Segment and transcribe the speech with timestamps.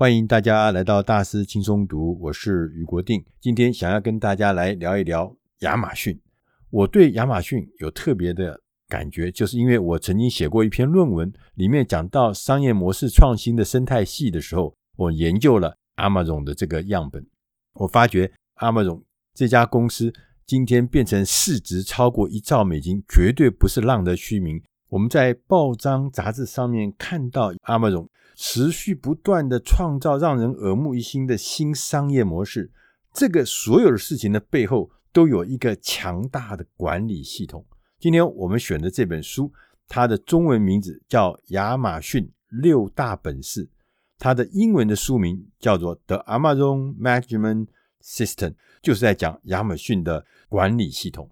[0.00, 3.22] 欢迎大家来到大师轻松读，我是余国定。
[3.38, 6.18] 今天想要跟大家来聊一聊亚马逊。
[6.70, 17.26] 我对亚马逊有特别的感觉，就是因为我曾经写过一篇论文，里面讲到商业模式创新的生态系的时候，我研究了 Amazon 的这个样本。
[17.74, 19.02] 我发觉 Amazon
[19.34, 20.10] 这家公司
[20.46, 24.62] 今天变成市值超过一兆美金，绝对不是浪得虚名。
[24.88, 28.08] 我们在报章杂志上面看到 Amazon。
[28.42, 32.72] 持续不断地创造让人耳目一新的新商业模式，
[33.12, 37.62] 这个所有的事情的背后都有一个强大的管理系统。
[37.98, 39.52] 今天我们选的这本书，
[39.86, 43.66] 它的中文名字叫《亚马逊六大本事》，
[44.18, 47.66] 它的英文的书名叫做《The Amazon Management
[48.02, 48.50] System》，
[48.80, 51.30] 就是在讲亚马逊的管理系统。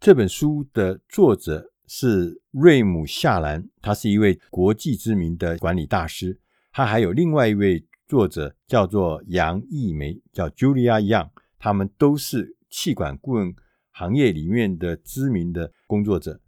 [0.00, 6.36] 这本书的作者是瑞姆夏兰，他是一位国际知名的管理大师。
[6.78, 11.28] 他还有另外一位作者叫做杨义梅，叫 Julia Young，
[11.58, 13.52] 他们都是气管顾问
[13.90, 16.40] 行业里面的知名的工作者。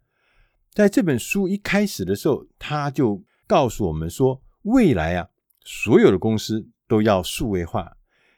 [0.71, 5.27] 在这本书一开始的时候，他就告诉我们说，未来啊，
[5.65, 7.97] 所有的公司都要数位化。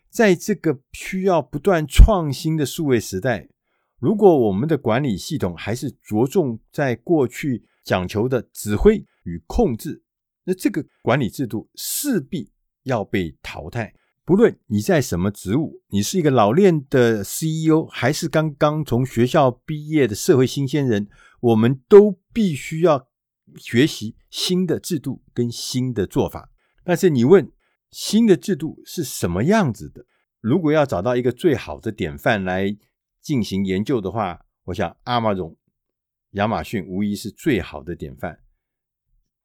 [0.10, 3.50] 在这个需要不断创新的数位时代，
[4.00, 10.02] 如果我们的管理系统还是着重在过去讲求的指挥与控制，
[10.46, 12.52] 那这个管理制度势必
[12.84, 13.94] 要被淘汰。
[14.26, 21.10] 不论你在什么职务，你是一个老练的 CEO，还是刚刚从学校毕业的社会新鲜人，
[21.42, 23.10] 我们都必须要
[23.58, 26.50] 学习新的制度跟新的做法。
[26.86, 27.52] 但是你问
[27.92, 30.06] 新的制度是什么样子的？
[30.40, 32.76] 如果要找到一个最好的典范来
[33.22, 35.56] 进行研究的话，我想 Amazon
[36.32, 38.40] 亚马逊无疑是最好的典范。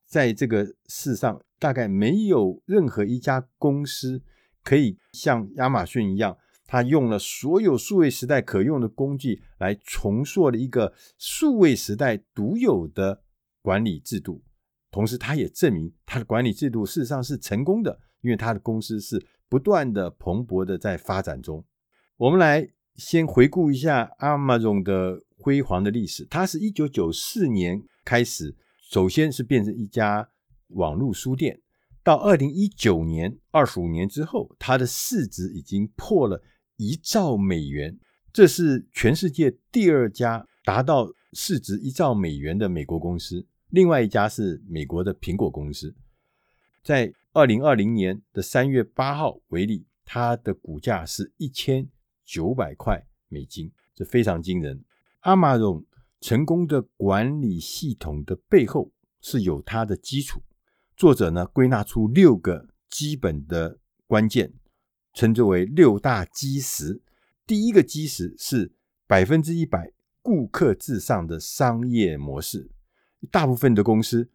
[0.08, 4.22] 在这个世上，大概没有任何一家公司
[4.64, 13.22] 可以像亚马逊一样，它用了所有数位时代可用的工具来重塑了一个数位时代独有的
[13.60, 14.42] 管理制度。
[14.90, 21.62] 同时，它也证明它的管理制度事实上是成功的，因为它的公司是不断的蓬勃的在发展中。
[22.16, 28.56] 我们来先回顾一下 Amazon 的辉煌的历史，它是一九九四年开始。
[28.88, 30.30] 首先是变成一家
[30.68, 31.60] 网络书店，
[32.02, 36.42] 到二零一九年，二十五年之后，它的市值已经破了
[36.78, 37.98] 一兆美元，
[38.32, 43.46] 这是全世界第二家达到市值一兆美元的美国公司。
[43.68, 45.94] 另外一家是美国的苹果公司，
[46.82, 51.86] 在二零二零年的三月八号为例，它的股价是一千
[52.24, 54.82] 九百块美金，这非常惊人。
[55.24, 55.84] Amazon。
[56.20, 60.42] 成功的管理系统的背后是有它的基础。
[60.96, 64.52] 作者呢，归纳出六个基本的关键，
[65.14, 67.00] 称之为六大基石。
[67.46, 68.72] 第一个基石是
[69.06, 72.70] 百分之一百顾客至上的商业模式。
[73.30, 74.28] 大部分的公司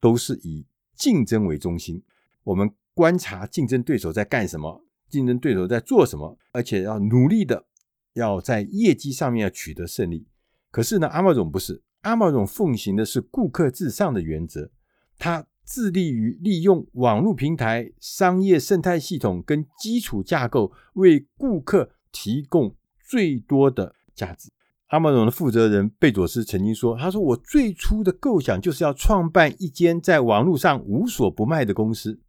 [0.00, 2.02] 都是以竞争为中心，
[2.42, 7.66] 我们观察竞争对手在干什么，竞争对手在做什么，而且要努力的
[8.12, 10.26] 要在业绩上面要取得胜利。
[10.74, 14.72] 可是呢，Amazon 不是，Amazon 奉行的是顾客至上的原则，
[15.16, 24.50] 它致力于利用网络平台、商业生态系统跟基础架构，为顾客提供最多的价值。
[24.88, 32.20] Amazon 的负责人贝佐斯曾经说：“他说我最初的构想就是要创办一间在网络上无所不卖的公司，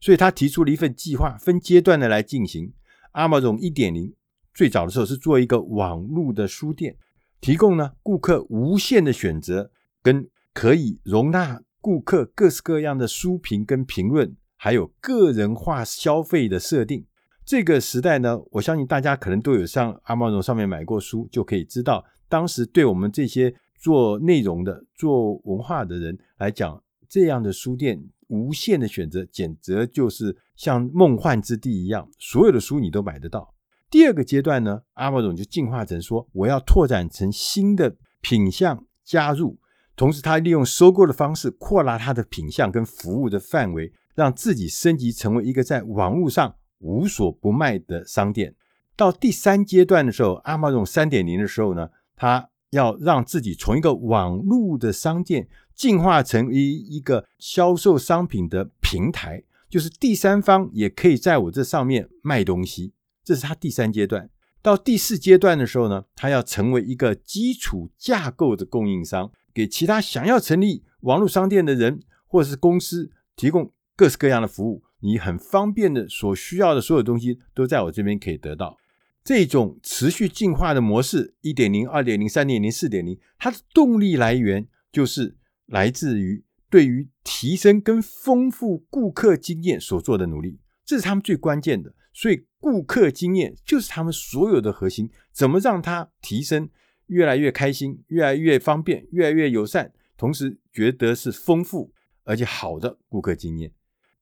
[0.00, 2.72] 所以他提出了一份计划，分阶段的来进行。
[3.12, 4.14] Amazon 1.0
[4.54, 6.96] 最早的时候是做一个网络的书店。”
[7.42, 17.04] 提供呢顾客无限的选择，跟可以容纳顾客各式各样的书评跟评论，还有个人化消费的设定。
[17.44, 33.52] 这个时代呢，我相信大家可能都有上 Amazon 上面买过书，就可以知道，当时对我们这些做内容的、做文化的人来讲，这样的书店无限的选择，简直就是像梦幻之地一样，所有的书你都买得到。
[33.92, 39.58] 第二个阶段呢，Amazon 就进化成说，我要拓展成新的品项加入，
[39.94, 48.54] 同时他利用收购的方式扩大它的品项跟服务的范围，让自己升级成为一个在网络上无所不卖的商店。
[48.96, 62.94] 到第三阶段的时候，Amazon 三点零的时候呢，他要让自己从一个网络的商店进化成一一个销售商品的平台，就是第三方也可以在我这上面卖东西。
[63.24, 64.28] 这是他第三阶段，
[64.60, 78.78] 到第四阶段的时候呢，他要成为一个基础架构的供应商，给其他想要成立网络商店的人或者是公司提供各式各样的服务，你很方便的所需要的所有东西都在我这边可以得到。
[79.24, 85.36] 这种持续进化的模式，一点零、二点零、三点零、四点零，它的动力来源就是
[85.66, 91.94] 来自于对于提升跟丰富顾客经验所做的努力，这是他们最关键的。
[92.12, 95.10] 所以，顾客经验就是他们所有的核心。
[95.32, 96.70] 怎么让他提升，
[97.06, 101.92] 越来越开心，越来越方便，越来越友善，同时觉得是丰富
[102.22, 103.72] 而且好的顾客经验。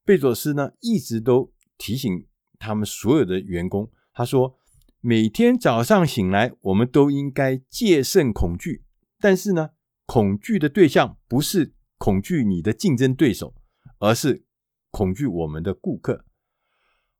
[0.05, 2.27] 贝佐斯呢，一直都提醒
[2.59, 4.57] 他们所有的员工，他说。
[5.03, 8.85] 每天早上醒来，我们都应该戒慎恐惧。
[9.19, 9.71] 但是呢，
[10.05, 13.55] 恐惧的对象不是恐惧你的竞争对手，
[13.99, 14.45] 而是
[14.91, 16.27] 恐惧我们的顾客。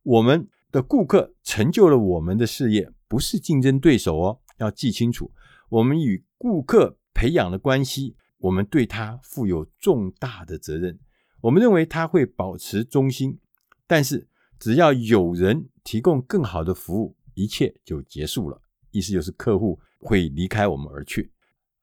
[0.03, 4.41] 我们的顾客成就了我们的事业，不是竞争对手哦。
[4.59, 5.31] 要记清楚，
[5.69, 10.99] 我们与顾客培养的关系，我们对他负有重大的责任。
[11.41, 13.39] 我们认为他会保持忠心，
[13.87, 14.29] 但是
[14.59, 17.17] 只要有人提供更好的服务。
[17.35, 21.33] 一切就结束了，意思就是客户会离开我们而去。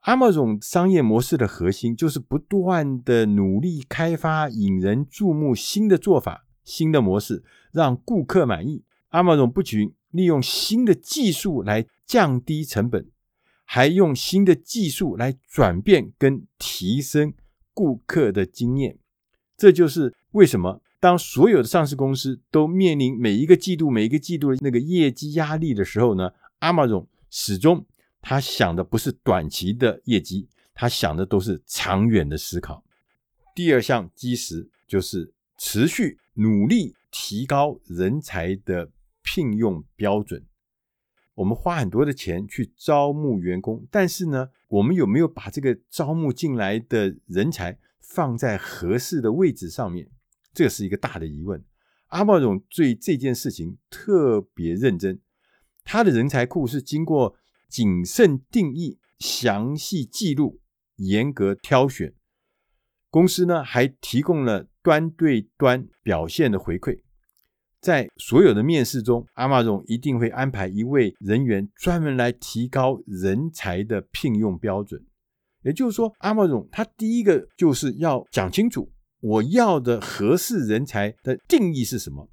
[0.02, 8.84] 阿莫总商业模式的核心就是不断的努力开发引人注目新的做法、新的模式，让顾客满意。
[9.12, 13.10] Amazon 不仅利用新的技术来降低成本，
[13.64, 17.34] 还用新的技术来转变跟提升
[17.74, 19.00] 顾客的经验。
[19.56, 20.82] 这就是为什么。
[21.00, 27.86] 当所有的上市公司都面临每一个季度、每一个季度的那个业绩压力的时候呢，Amazon 始终
[28.20, 32.84] 他想的不是短期的业绩，他想的都是长远的思考。
[33.54, 38.92] 第二项基石就是持续努力提高人才的
[39.22, 40.46] 聘用标准。
[41.36, 50.10] 我们花很多的钱去招募员工，但是呢，我们有没有把这个招募进来的人才放在合适的位置上面？
[50.54, 51.64] 这是一个大的疑问。
[52.08, 55.20] 阿茂总对这件事情特别认真，
[55.84, 57.36] 他的人才库是经过
[57.70, 60.62] 谨慎定义、详细记录、
[60.96, 62.16] 严格挑选。
[63.10, 66.98] 公司呢还提供了端对端表现的回馈。
[67.82, 75.06] 在所有的面试中阿玛总一定会安排一位人员专门来提高人才的聘用标准。
[75.64, 78.90] 也就是说阿玛总他第一个就是要讲清楚。
[79.20, 82.30] 我要的合适人才的定义是什么？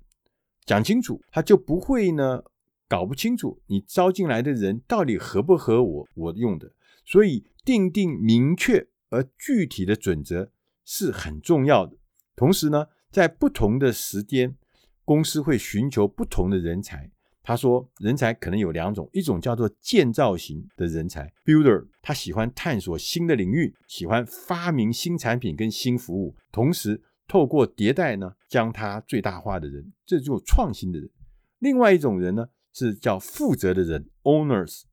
[0.64, 2.40] 讲清楚，他就不会呢
[2.88, 6.70] 搞不清楚你招进来的人到底合不合我我用的。
[7.04, 10.52] 所以，定定明确而具体的准则
[10.84, 11.96] 是很重要的。
[12.36, 14.56] 同时呢，在不同的时间，
[15.04, 17.10] 公司会寻求不同的人才。
[17.46, 31.10] 他说，人才可能有两种，一种叫做建造型的人才 （builder），他喜欢探索新的领域，喜欢发明新产品跟新服务，同时透过迭代呢，将它最大化的人，这就创新的人。
[31.58, 34.84] 另外一种人呢，是叫负责的人 （owners），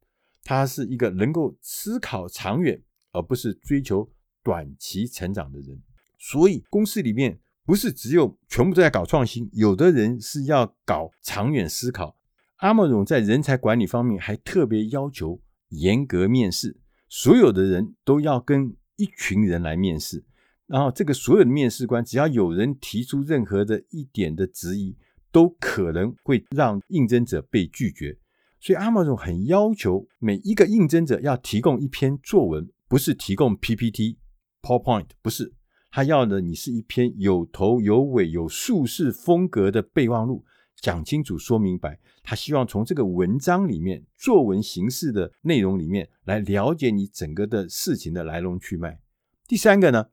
[0.43, 2.83] 他是一个能够思考长远，
[3.13, 4.09] 而不是追求
[4.43, 5.81] 短期成长的人。
[6.23, 12.15] 所以，公司里面不是只有全部都在搞创新，有的人是要搞长远思考。
[12.57, 16.77] 阿莫总在人才管理方面还特别要求严格面试，
[17.09, 20.23] 所有的人都要跟一群人来面试，
[20.67, 24.95] 然后这个所有的面试官只要有人提出任何的一点的质疑，
[25.31, 28.15] 都可能会让应征者被拒绝。
[28.59, 34.19] 所以阿莫总很要求每一个应征者要提供一篇作文，不是提供 PPT、
[34.61, 35.51] PowerPoint，不是，
[35.91, 40.43] 他要的你是一篇有头有尾、有叙事风格的备忘录。
[40.77, 48.99] 讲清楚、说明白，他希望从这个文章里面、作文形式的内容里面来了解你整个的事情的来龙去脉。
[49.47, 50.07] 第三个呢，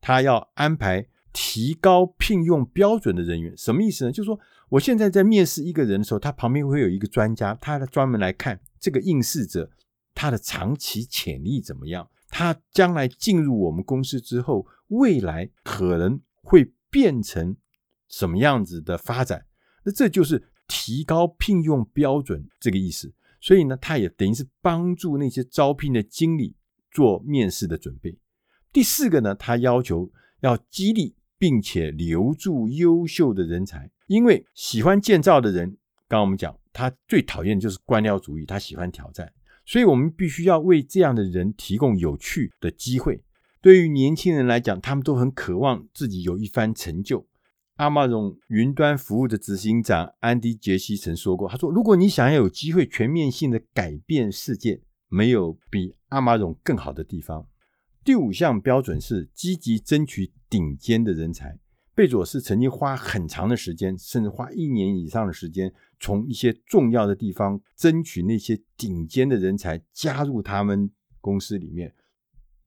[0.00, 4.12] 他要安排提高聘用标准的人员，什么意思呢？
[4.12, 4.40] 就是说，
[4.70, 9.70] 我现在在面试一个人的时候，他旁边会有一个专家，他专门来看这个应试者
[10.14, 17.56] 他的长期潜力怎么样，他将来进入我们公司之后，未来可能会变成
[18.08, 19.46] 什么样子的发展。
[19.84, 26.56] 那这就是提高聘用标准这个意思，所以呢，他也等于是帮助那些招聘的经理
[26.90, 28.18] 做面试的准备。
[28.72, 35.68] 第四个呢，他要求要激励并且留住优秀的人才，因为喜欢建造的人，
[36.08, 39.32] 刚刚我们讲，他最讨厌就是官僚主义，他喜欢挑战，
[39.66, 43.22] 所以我们必须要为这样的人提供有趣的机会。
[43.60, 47.26] 对于年轻人来讲，他们都很渴望自己有一番成就。
[47.78, 57.46] Amazon 云端服务的执行长安迪·杰西曾说过：“他说，如果你想要有机会全面性的改变世界，没有比 Amazon 更好的地方。”
[58.02, 61.58] 第五项标准是积极争取顶尖的人才，
[61.96, 70.90] 贝佐斯曾经花很长的时间，甚至花一年以上的时间，从一些重要的地方争取那些顶尖的人才加入他们
[71.22, 71.94] 公司里面。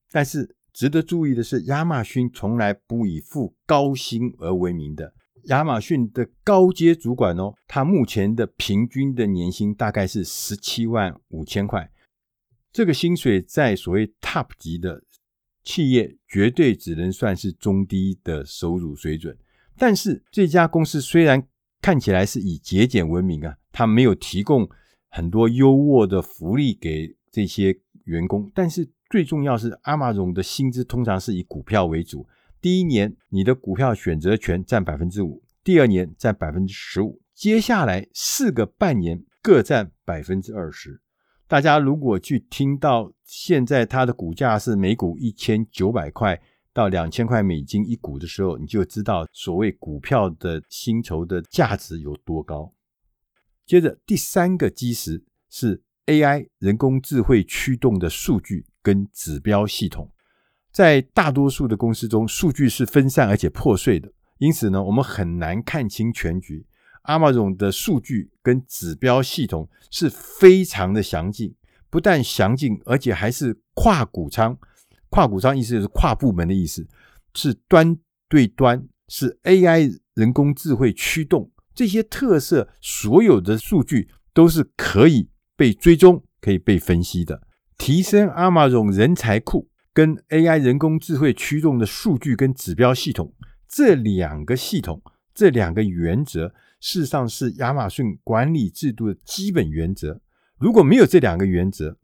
[0.10, 5.14] 但是值得注意的是，亚马逊从来不以付高薪而闻名的。
[5.44, 11.92] 亚马逊的高阶主管哦，他目前的平均的年薪大概是十七万五千块。
[12.72, 15.04] 这个薪水在所谓 top 级的。
[15.64, 19.38] 企业绝对只能算是中低的收入水准，
[19.78, 21.46] 但是这家公司虽然
[21.82, 24.68] 看起来是以节俭闻名啊，它没有提供
[25.10, 32.28] 很多优渥的福利给这些员工，但是最重要是 Amazon 的薪资通常是以股票为主，
[32.62, 41.02] 第一年你的股票选择权占百分之五，第二年占百分之十五，接下来四个半年各占百分之二十。
[41.48, 46.42] 大家如果去听到现在它的股价是每股一千九百块
[46.74, 52.74] 到两千块美金一股的时候，你就知道所谓股票的薪酬的价值有多高。
[53.68, 60.12] 接着第三个基石是 AI 人工智慧驱动的数据跟指标系统。
[60.72, 66.66] 在大多数的公司中，数据是分散而且破碎的，因此呢，我们很难看清全局。
[67.04, 71.54] Amazon 的数据跟指标系统是非常的详尽，
[71.90, 74.58] 不但详尽，而且还是跨谷仓。
[75.10, 76.88] 跨谷仓意思就是跨部门的意思，
[77.34, 81.52] 是端对端，是 AI 人工智慧驱动。
[81.74, 87.42] 这些特色，所有的数据都是可以被追踪、可以被分析的。
[87.78, 93.34] 提升 Amazon 人才库跟 AI 人工智慧驱动的数据跟指标系统
[93.68, 95.02] 这两个系统，
[95.34, 96.54] 这两个原则。
[96.82, 100.22] 事实上是亚马逊管理制度的基本原则。
[100.60, 101.98] 如果没有这两个原则，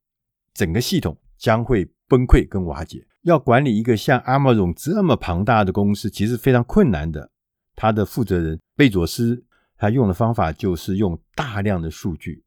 [0.54, 3.06] 整个系统将会崩溃跟瓦解。
[3.24, 7.30] 要管理一个像 Amazon 这么庞大的公司，其实非常困难的。
[7.76, 9.44] 他的负责人贝佐斯，
[9.78, 12.44] 他用的方法就是用大量的数据，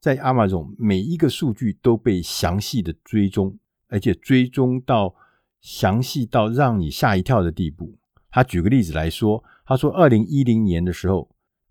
[0.00, 5.14] 在 Amazon 每一个数据都被详细的追踪，而且追踪到
[5.60, 7.98] 详细到让你吓一跳的地步。
[8.30, 11.28] 他举个例子来说，他说，二零一零年的时候。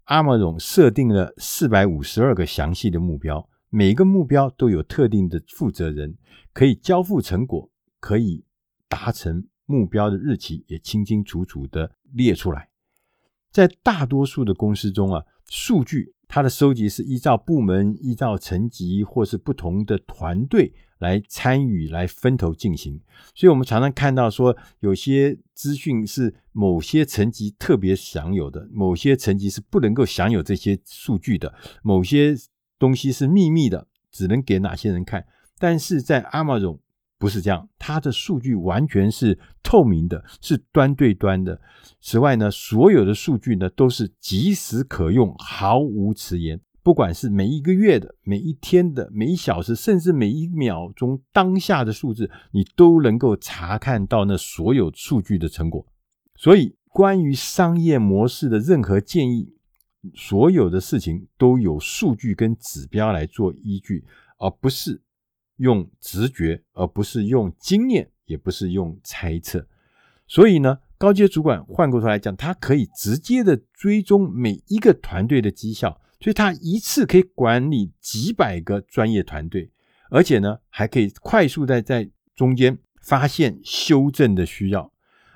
[0.08, 6.16] Amazon 设定了四百五十二个详细的目标，每一个目标都有特定的负责人，
[6.54, 8.44] 可以交付成果，可以
[8.90, 12.70] 达成目标的日期也清清楚楚的列出来。
[13.50, 20.74] 在大多数的公司中啊，数据它的收集是依照部门、依照层级或是不同的团队。
[21.02, 23.02] 来参与、来分头进行，
[23.34, 31.52] 所以我们常常看到说，有些资讯是某些层级特别享有的，某些层级是不能够享有这些数据的，
[31.82, 32.36] 某些
[32.82, 35.24] 东西是秘密的，只能给哪些人看。
[35.60, 36.80] 但是在 Amazon
[37.20, 41.62] 不是这样，它的数据完全是透明的，是端对端的。
[42.00, 46.60] 此外呢，所有的数据呢都是即时可用，毫无迟延。
[46.82, 55.86] 不管是每一个月的、每一天的、每一小时，甚至每一秒钟当下的数字，你都能够查看到那所有数据的成果。
[56.36, 59.54] 所以，关于商业模式的任何建议，
[60.16, 64.04] 所有的事情都有数据跟指标来做依据，
[64.38, 65.02] 而不是
[65.58, 69.68] 用直觉，而不是用经验，也不是用猜测。
[70.28, 76.02] 所以呢，高阶主管换过头来讲，他可以直接的追踪每一个团队的绩效。
[76.20, 79.72] 所以，他一次可以管理几百个专业团队，
[80.12, 84.91] 而且呢，还可以快速的在中间发现修正的需要。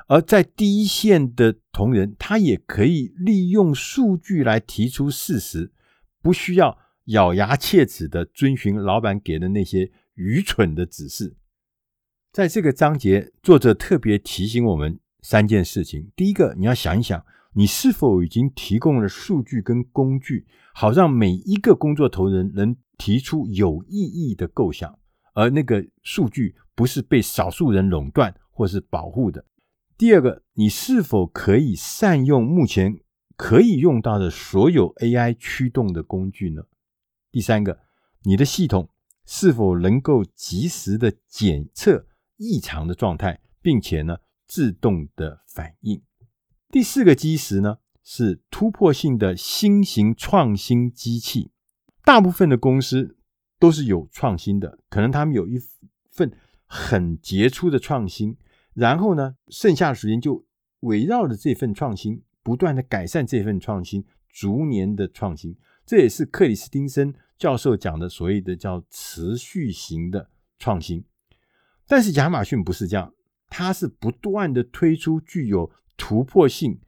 [0.08, 5.72] 而在第一线的同仁，他也可以利用数据来提出事实，
[6.22, 11.36] 不需要咬牙切齿的遵循老板给的那些愚蠢的指示。
[12.32, 17.26] 在这个章节，作者特别提醒我们三件事情：第一个，你要想一想。
[17.58, 25.00] 你是否已经提供了数据跟工具，好让每一个工作同仁能提出有意义的构想，
[25.34, 29.46] 而那个数据不是被少数人垄断或是保护的？
[29.98, 33.00] 第二个，你是否可以善用目前
[33.38, 36.64] 可以用到的所有 AI 驱动的工具呢？
[37.32, 37.80] 第三个，
[38.24, 38.90] 你的系统
[39.26, 46.02] 是否能够及时的检测异常的状态，并且呢，自动的反应？
[46.70, 51.52] 第四个基石呢，是突破性的新型创新机器。
[52.04, 53.18] 大部分的公司
[53.58, 55.58] 都是有创新的，可能他们有一
[56.12, 58.36] 份很杰出的创新，
[58.76, 60.46] 然后呢，剩下的时间就
[60.82, 65.58] 围绕着这份创新，不断的改善这份创新，逐年的创新。
[65.86, 70.30] 这也是克里斯汀森教授讲的所谓的叫持续型的
[70.60, 71.04] 创新。
[71.88, 73.14] 但是亚马逊不是这样，
[73.50, 76.80] 它是不断的推出具有突破性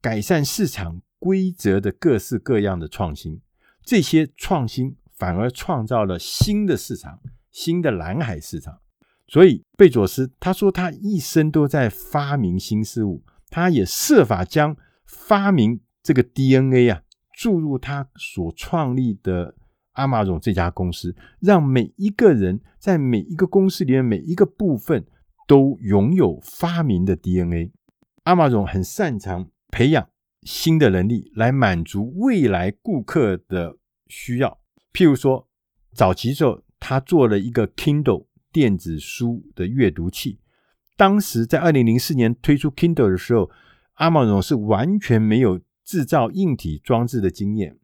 [0.00, 3.40] 改善市场规则的各式各样的创新，
[3.84, 7.20] 这些创新反而创造了新的市场，
[7.52, 8.80] 新的蓝海市场。
[9.28, 17.02] 所以贝佐斯他说，他一生都在发明新事物，他也设法将发明这个 DNA 啊
[17.36, 19.56] 注入他所创立的
[19.96, 25.04] 亚马逊这家公司，让每一个人在每一个公司里面每一个部分
[25.48, 27.72] 都拥有发明的 DNA。
[28.26, 30.08] 亚马逊很擅长培养
[30.42, 34.60] 新的能力来满足未来顾客的需要，
[34.92, 35.48] 譬如说
[35.92, 38.25] 早期时候他做了一个 Kindle。
[38.56, 40.38] 电子书的阅读器，
[40.96, 43.50] 当时在二零零四年推出 Kindle 的时候，
[44.00, 47.78] 亚马逊是完全没有制造硬体装置的经验，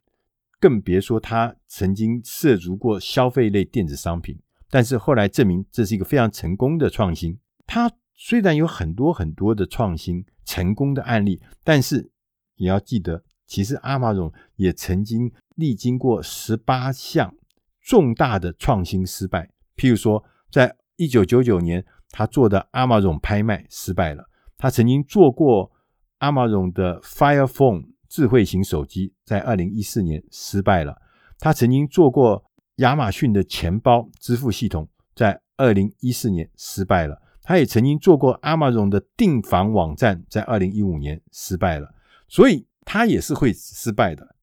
[0.58, 4.40] 更别说他曾经涉足过消费类电子商品。
[4.70, 7.38] 但是后来证明这是一个非常成功的创新。
[7.66, 12.10] 他虽然有很多很多的创新成功的案例，但是
[12.56, 17.34] 也要记得，其实亚马逊也曾经历经过十八项
[17.82, 20.24] 重大的创新失败，譬如说。
[20.52, 24.28] 在一九九九年，他做的亚马逊拍卖失败了。
[24.58, 25.72] 他曾经做过
[26.20, 31.00] 亚马逊的 Fire Phone 智慧型手机，在二零一四年失败了。
[31.38, 32.44] 他曾经做过
[32.76, 37.20] 亚马逊的钱包支付系统，在二零一四年失败了。
[37.42, 41.92] 他也曾经做过亚马逊的订房网站，在二零一五年失败了。
[42.28, 44.36] 所以，他也是会失败的。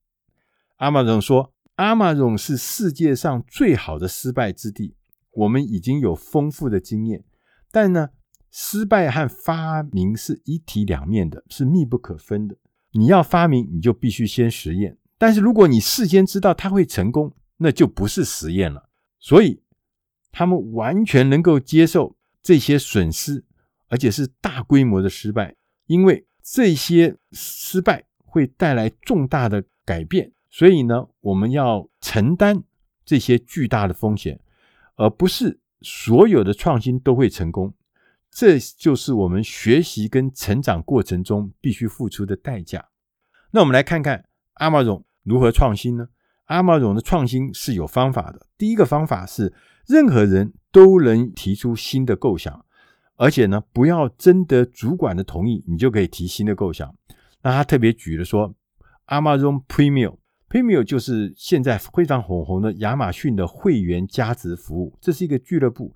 [0.80, 4.96] 亚马逊说，亚马逊是世界上最好的失败之地。
[5.32, 7.24] 我们已经有丰富的经验，
[7.72, 8.10] 但呢，
[8.50, 12.58] 失败和发明是一体两面的，是密不可分的。
[12.92, 14.98] 你要发明，你就必须先实验。
[15.18, 18.90] 但是如果你事先知道它会成功，那就不是实验了。
[19.20, 19.62] 所以，
[20.32, 23.46] 他们完全能够接受这些损失，
[23.88, 25.56] 而且是大规模的失败，
[25.86, 30.32] 因为这些失败会带来重大的改变。
[30.50, 32.64] 所以呢，我们要承担
[33.06, 34.40] 这些巨大的风险。
[35.00, 37.74] 而不是所有的创新都会成功，
[38.30, 42.90] 这就是我们学习跟成长过程中必须付出的代价。
[43.52, 44.26] 那我们来看看
[44.60, 46.10] 亚马逊如何创新呢？
[46.50, 48.46] 亚马逊的创新是有方法的。
[48.58, 49.54] 第一个方法是，
[49.88, 52.66] 任何人都能提出新的构想，
[53.16, 56.94] 而且呢，不要征得主管的同意，你就可以提新的构想。
[57.42, 58.54] 那他特别举了说
[59.08, 60.18] ，Amazon Premium。
[60.50, 65.94] Premium 就是现在非常火红的亚马逊的会员加值服务，这是一个俱乐部。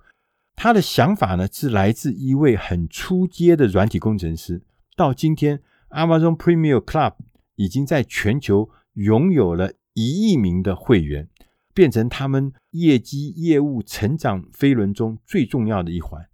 [0.54, 4.62] 他的想法呢，是来自一位很初阶的软体工程师。
[4.94, 7.14] 到今天，Amazon Premium Club
[7.56, 11.28] 已经在全球拥有了一亿名的会员，
[11.74, 16.28] 变成他们业绩业务成长飞轮中最重要的一环。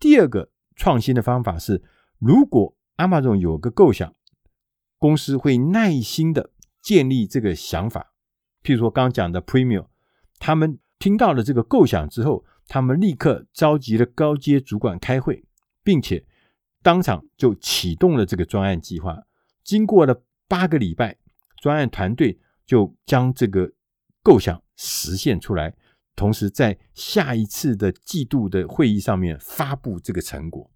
[0.00, 1.84] 第二个创新的方法是，
[2.18, 4.12] 如果 Amazon 有个构想，
[4.98, 6.50] 公司会耐心的。
[6.82, 8.12] 建立这个想法，
[8.62, 9.86] 譬如说刚刚讲的 Premium，
[10.38, 15.44] 他们听到了这个构想之后，他们立刻召集了高阶主管开会，
[15.82, 16.24] 并且
[16.82, 19.22] 当场就启动了这个专案计划。
[19.62, 21.18] 经过了八个礼拜，
[21.60, 23.72] 专案团队就将这个
[24.22, 25.74] 构想实现出来，
[26.16, 30.70] 同时在下一次的季度的会议上面发布这个成果。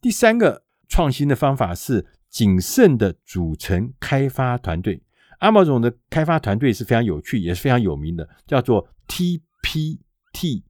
[0.00, 5.02] 第三个创新的方法是谨慎的组成开发团队。
[5.40, 10.62] 亚马逊的开发团队是非常有趣，也是非常有名的，叫做 TPT，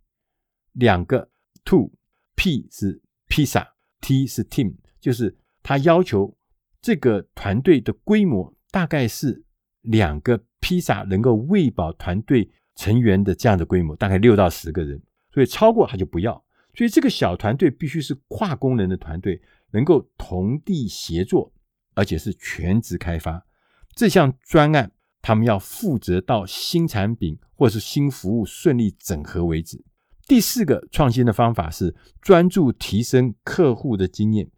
[0.72, 1.30] 两个
[1.64, 6.36] Two，P 是披萨，T 是 Team，就是他要求
[6.80, 9.44] 这个团队的规模大概是
[9.82, 15.00] 两个披萨能够喂饱团队成员的这样的规模，大概六到十个人，
[15.32, 16.44] 所以超过他就不要。
[16.74, 21.52] 所以这个小团队必须是跨功能的团队，能够同地协作，
[21.94, 23.46] 而且是全职开发。
[23.94, 29.84] 这项专案，他们要负责到新产品或是新服务顺利整合为止。
[30.26, 34.50] 第四个创新的方法是专注提升客户的经验。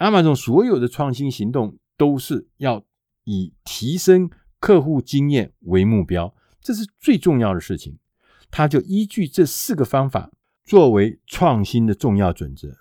[0.00, 2.84] 亚马逊所有的创新行动都是要
[3.24, 7.98] 以提升客户经验为目标，这是最重要的事情。
[8.50, 10.30] 他就依据这四个方法
[10.62, 12.76] 作为创新的重要准则。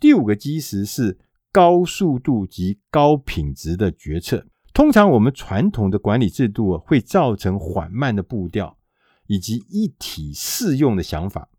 [0.00, 1.18] 第五个基石是
[1.52, 4.46] 高速度及高品质的决策。
[4.80, 8.78] 通常我们传统的管理制度会造成缓慢的步调
[9.26, 11.50] 以及一体适用的想法。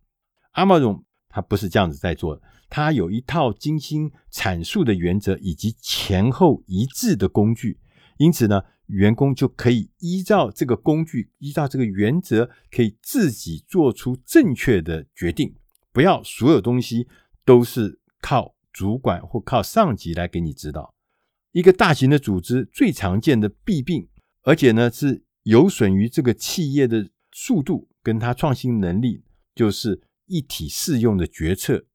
[0.55, 7.79] 亚马逊它不是这样子在做的，它有一套精心阐述的原则以及前后一致的工具，
[8.17, 15.53] 因此呢，员工就可以依照这个工具，依照这个原则，可以自己做出正确的决定，
[15.93, 17.07] 不要所有东西
[17.45, 20.95] 都是靠主管或靠上级来给你指导。
[21.51, 24.07] 一个大型的组织最常见的弊病，
[24.43, 31.85] 而且呢是有损于这个企业的速度跟它创新能力，就是一体适用的决策。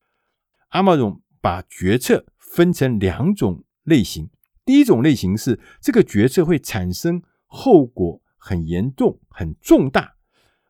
[0.71, 4.29] Amazon 把决策分成两种类型，
[4.64, 10.16] 第一种类型是这个决策会产生后果很严重、很重大，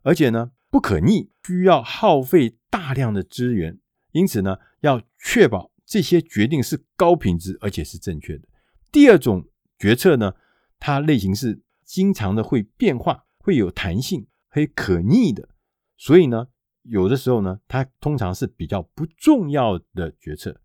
[0.02, 3.80] 而且呢不可逆，需要耗费大量的资源，
[4.12, 8.46] 因此呢要确保这些决定是高品质而且是正确的。
[8.96, 9.46] 第二种
[9.78, 10.32] 决策呢，
[10.80, 15.50] 它类型是经常的会变化，会有弹性，会可逆的，
[15.98, 16.46] 所以呢。
[16.84, 20.62] 有的时候呢，它通常是比较不重要的决策。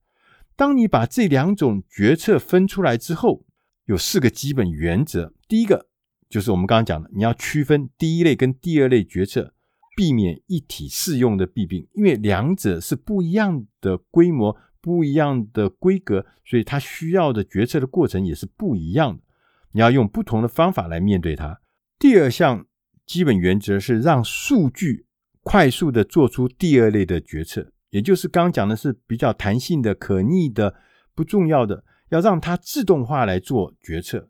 [0.56, 3.44] 当你把这两种决策分出来之后，
[3.84, 5.34] 有四个基本原则。
[5.50, 5.89] 第一个
[6.30, 9.54] 就是我们刚刚讲的，你要区分第一类跟第二类决策，
[9.98, 19.24] 避免一体适用的弊病，因为两者是不一样的规模、不一样的规格，所以它需要的决策的过程也是不一样的。
[19.72, 21.62] 你要用不同的方法来面对它。
[21.98, 22.65] 第二项
[23.06, 25.06] 基本原则是让数据。
[25.44, 30.76] 快速的做出第二类的决策，也就是刚讲的是比较弹性的、可逆的、
[31.15, 34.30] 不重要的，要让它自动化来做决策，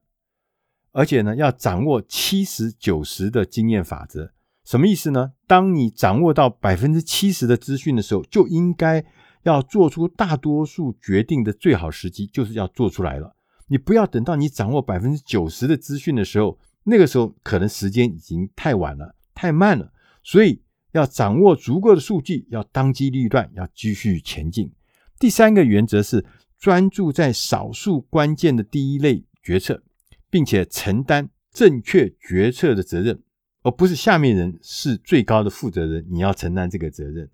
[0.94, 4.32] 而且呢，要掌握七十九十的经验法则。
[4.64, 5.34] 什么意思呢？
[5.46, 9.04] 当你掌握到百分之七十的资讯的时候，就应该
[9.44, 13.36] 要做出大多数决定的最好时机，就是要做出来了。
[13.68, 19.92] 你不要等到你掌握百分之九十的资讯的时候，那个时候可能时间已经太晚了、太慢了，
[20.24, 20.62] 所以。
[20.94, 24.70] 要掌握足够的数据，要当机立断，要继续前进。
[25.18, 26.26] 第三个原则是
[26.60, 29.82] 专注在少数关键的第一类决策，
[30.30, 33.24] 并且承担正确决策的责任，
[33.64, 37.30] 而不是下面人是最高的负责人，你要承担这个责任。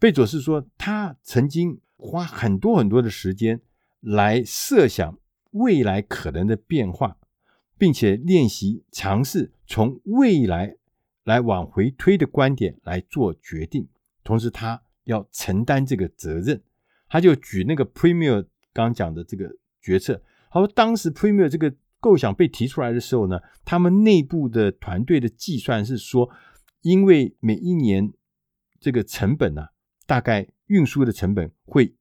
[0.00, 3.60] 贝佐斯说，他曾经花很多很多的时间
[4.00, 5.16] 来设想
[5.52, 7.16] 未来可能的变化，
[7.78, 10.76] 并且练习尝试从未来。
[11.24, 13.86] 来往回推的观点来做决定，
[14.24, 16.60] 同时他要承担这个责任。
[17.08, 26.28] 他就举那个 Premier 刚讲的这个决策，他说当时 Premier 这个构想被提出来的时候呢，他们内部的团队的计算是说，
[26.80, 28.12] 因为每一年
[28.80, 29.68] 这个成本呢、啊，
[30.10, 31.94] 大概运输的成本会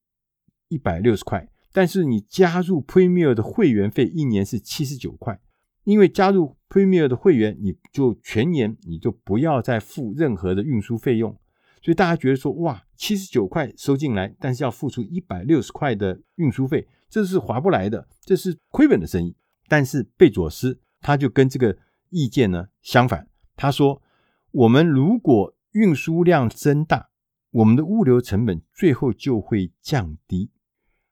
[0.67, 5.39] 一百六十块，但是你加入 Premier 的会员费一年是七十九块。
[5.83, 11.29] 因为加入 Premier 的会员，你就全年你就不要再付任何的运输费用，
[11.83, 19.35] 所以大家觉得说，哇，七十九块收进来，但是要付出一百六十块的运输费，这是划不来的，这是亏本的生意。
[19.67, 21.77] 但是贝佐斯他就跟这个
[22.09, 24.01] 意见呢相反，他说，
[24.49, 27.08] 我们如果运输量增大，
[27.51, 30.51] 我们的物流成本最后就会降低。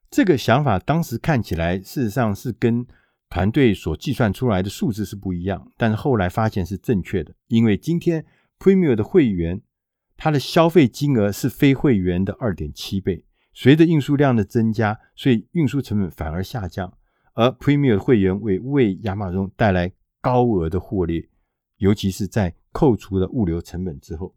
[0.09, 2.85] 这个想法当时看起来，事实上是跟
[3.29, 8.25] 团队所计算出来的数字是不一样，但是后来发现是正确的，因为今天
[8.57, 9.61] Premier 的会员
[10.15, 13.25] 他的消费金额是非会员的二点七倍。
[13.53, 16.93] 随着运输量的增加，所以运输成本反而下降，
[17.33, 21.27] 而 Premier 的会员为为亚马逊带来高额的获利，
[21.77, 24.35] 尤其是在扣除了物流成本之后。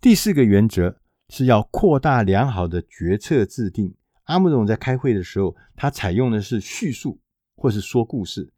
[0.00, 0.99] 第四个原则
[1.30, 3.94] 是要扩大良好的决策制定。
[4.24, 7.18] 阿姆总在开会的时候，他采用的是叙述。
[7.62, 8.50] 或是说故事，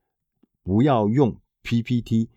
[0.62, 2.28] 不要用 PPT、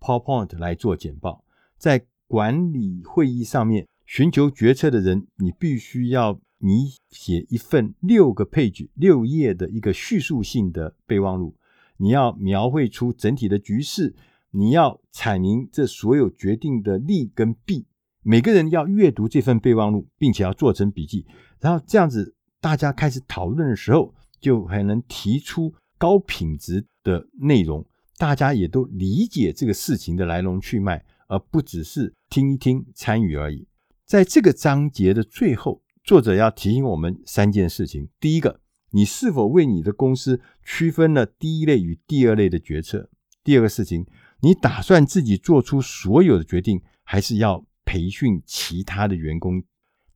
[0.00, 1.44] PowerPoint 来做简报。
[1.76, 11.54] 在管理会议上面，寻求决策的人，你必须要你写一份六个 page、六页的一个叙述性的备忘录。
[11.98, 14.16] 你要描绘出整体的局势，
[14.50, 17.86] 你要阐明这所有决定的利跟弊。
[18.28, 21.24] 每个人要阅读这份备忘录，并且要做成笔记。
[21.60, 25.74] 然后这样子，大家开始讨论的时候，就还能提出。
[25.96, 27.84] 高品质的内容，
[28.18, 33.66] 大家也都理解这个事情的来龙去脉，而不只是听一听参与而已。
[34.06, 38.60] 在这个章节的最后，作者要提醒我们三件事情：第一个，
[38.92, 43.10] 你是否为你的公司区分了第一类与第二类的决策？
[43.42, 44.06] 第二个事情，
[44.42, 49.64] 你打算自己做出所有的决定，还是要培训其他的员工？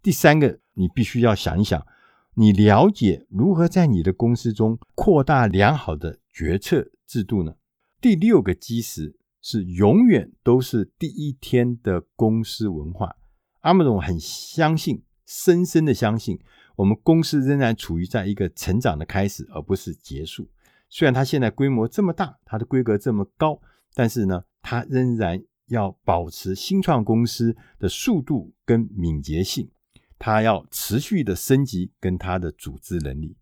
[0.03, 1.87] 第三个，你必须要想一想。
[2.35, 7.55] 你了解如何在你的公司中扩大良好的决策制度呢？
[7.99, 13.17] 第六个基石是永远都是第一天的公司文化。
[13.63, 16.39] 阿姆总很相信，深深的相信，
[16.77, 20.51] 我们公司仍然处于在一个成长的开始，而不是结束。
[20.91, 23.63] 虽然它现在规模这么大，它的规格这么高，
[23.95, 29.69] 但是呢，它仍然要保持新创公司的速度跟敏捷性。
[30.19, 33.37] 他要持续的升级跟他的组织能力，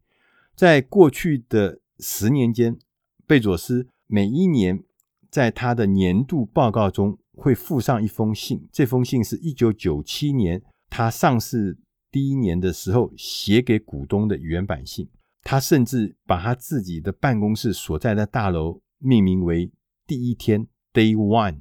[0.55, 2.79] 在过去的十年间，
[3.27, 4.83] 贝佐斯每一年
[5.31, 11.77] 在他的年度报告中会附上一封信，这封信是一九九七年他上市
[12.11, 15.07] 第一年的时候写给股东的原版信。
[15.43, 19.71] 他甚至把他自己的办公室所在的大楼命名为
[20.07, 21.61] “第一天 ”（Day One）。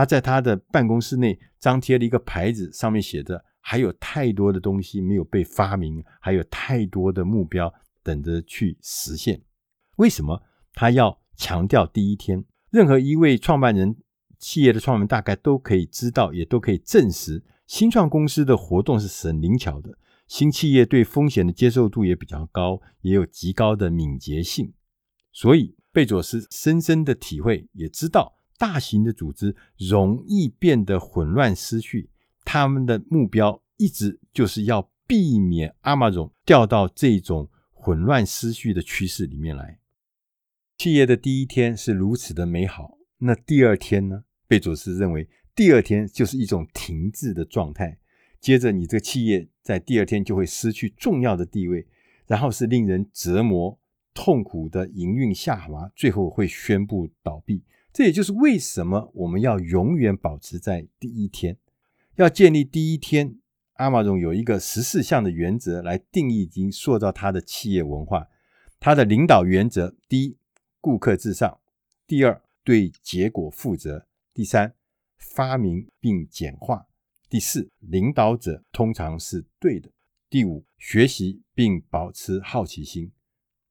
[0.00, 7.70] 他在他的办公室内张贴了一个牌子，上面写着：“还有太多的东西没有被发明，还有太多的目标
[8.02, 9.42] 等着去实现。”
[9.96, 12.42] 为什么他要强调第一天？
[12.70, 13.94] 任何一位创办人、
[14.38, 19.98] 企业的创办人大概都可以知道，也都可以证实，新创公司的活动是很灵巧的。
[20.26, 24.72] 新企业对风险的接受度也比较高，也有极高的敏捷性。
[25.30, 32.10] 所以，贝佐斯深深的体会，也知道大型的组织容易变得混乱失序。
[32.44, 39.78] 他们的目标一直就是要避免 Amazon 掉到这种混乱失序的趋势里面来。
[40.76, 44.24] 企业的第一天是如此的美好，那第二天呢？
[44.46, 47.98] 贝佐斯认为，第二天就是一种停滞的状态。
[48.40, 51.86] 接着，你这个企业在第二天就会失去重要的地位，
[52.26, 53.78] 然后是令人折磨、
[54.12, 57.62] 痛苦的营运下滑，最后会宣布倒闭。
[57.92, 61.56] 这也就是为什么我们要永远保持在第一天，
[62.16, 63.36] 要建立第一天。
[63.76, 68.28] Amazon 有一个十四项的原则来定义及塑造它的企业文化。
[68.78, 70.36] 它的领导原则：第一，
[70.80, 71.58] 顾客至上；
[72.06, 74.74] 第二，对结果负责；第三，
[75.16, 76.88] 发明并简化。
[77.30, 79.90] 第四，领导者通常是对的。
[80.28, 83.10] 第五，学习并保持好奇心。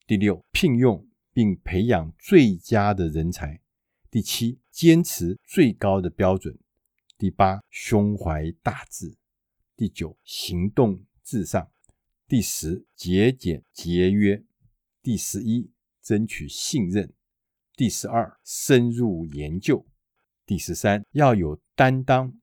[0.08, 3.62] 第六，聘用并培养最佳的人才。
[4.12, 6.58] 第七，坚持最高的标准。
[7.18, 9.18] 第八，胸怀大志。
[9.76, 11.72] 第九，行动至上。
[12.28, 14.44] 第十，节俭节约。
[15.04, 17.14] 第十一，争取信任。
[17.76, 19.86] 第十二，深入研究。
[20.46, 22.34] 第十三，要有担当。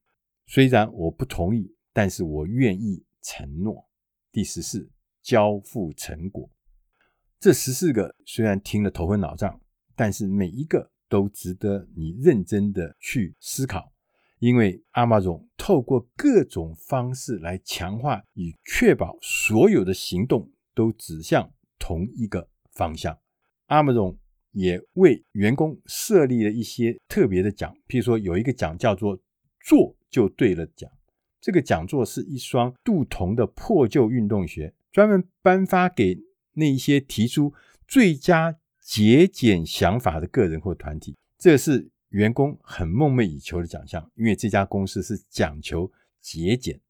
[0.47, 3.89] 虽然我不同意，但是我愿意承诺。
[4.31, 4.89] 第十四，
[5.21, 6.49] 交付成果。
[7.41, 9.61] 这十四个虽然听了头昏脑胀，
[9.97, 13.93] 但是每一个都值得你认真的去思考，
[14.39, 23.19] 因为阿玛总透过各种方式来强化与确保所有的行动都指向同一个方向。
[23.67, 24.19] 阿玛总
[24.53, 29.19] 也为员工设立了一些特别的奖，譬如说有一个奖叫做
[29.65, 29.95] “做”。
[30.09, 30.91] 就对了奖，
[31.43, 36.17] 这个讲座是一双镀铜的破旧运动鞋，专门颁发给
[36.55, 37.53] 那些提出
[37.87, 41.17] 最佳节俭想法的个人或团体。
[41.37, 45.91] 这是员工很梦寐以求的奖项，因为这家公司是讲求
[46.23, 46.81] 节俭。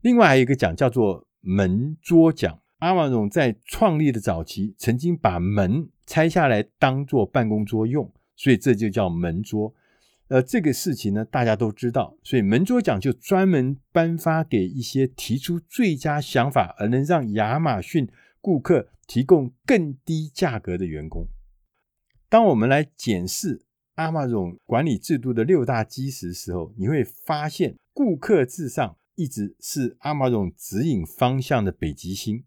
[0.00, 9.74] 另外还有一个奖叫做门桌奖，Amazon 在创立的早期曾经把门拆下来当做办公桌用，所以这就叫门桌。
[10.28, 18.08] 呃，这个事情呢，大家都知道，所以门桌奖就专门颁发给一些提出最佳想法而能让亚马逊
[18.40, 21.28] 顾客提供更低价格的员工。
[22.34, 23.62] 当我们来检视
[23.94, 32.42] Amazon 管理制度的六大基石时候，你会发现顾客至上一直是 Amazon 指引方向的北极星，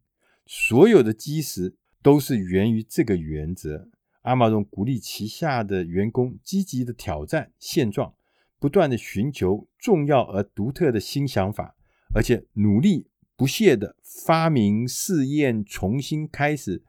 [0.46, 3.88] 所有的基石都是源于这个原则。
[4.24, 8.14] Amazon 鼓励旗下的员工积极的挑战现状，
[8.60, 11.78] 不断的寻求重要而独特的新想法，
[12.14, 16.84] 而且努力不懈的发明、试验、重新开始。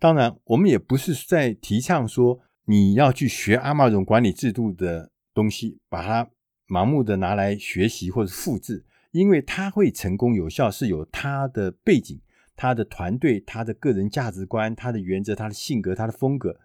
[0.00, 6.30] 当然，我们也不是在提倡说你要去学 Amazon 管理制度的东西，把它
[6.66, 12.18] 盲目的拿来学习或者复制，因为它会成功有效是有它的背景、
[12.56, 16.58] 它的团队、它的个人价值观、它的原则、它的性格、它的风格。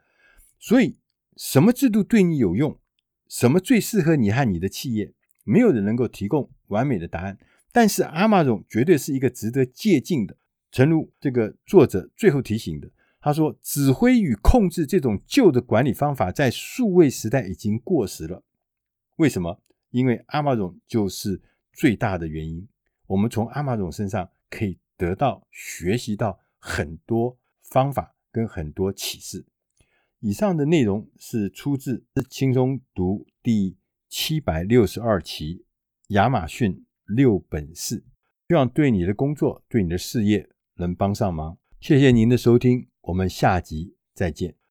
[0.57, 0.97] 所以，
[1.35, 2.79] 什么制度对你有用？
[3.27, 5.13] 什么最适合你和你的企业？
[5.43, 7.37] 没有人能够提供完美的答案。
[7.73, 10.37] 但是，Amazon 绝对是一个值得借鉴的。
[10.71, 12.89] 诚如这个作者最后提醒的，
[13.25, 18.43] 他说：“指挥与控制这种旧的管理方法，在数位时代已经过时了。”
[19.17, 19.63] 为什么？
[19.89, 21.41] 因为阿玛总就是
[21.73, 22.67] 最大的原因。
[23.07, 29.43] 我们从阿玛总身上可以得到、学习到很多方法跟很多启示。
[30.19, 33.75] 以上的内容是出自轻松读第
[34.07, 35.65] 七百六十二期
[36.09, 38.05] 亚马逊六本事，
[38.47, 41.57] 希望对你的工作、对你的事业能帮上忙。
[41.79, 44.55] 谢谢您的收听，我们下集再见。